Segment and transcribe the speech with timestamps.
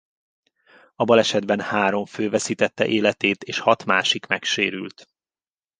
[0.95, 5.07] A balesetben három fő veszítette életét és hat másik megsérült.